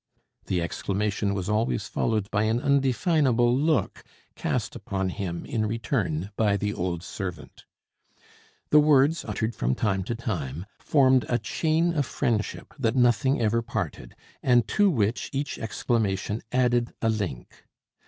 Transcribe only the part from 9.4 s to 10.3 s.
from time to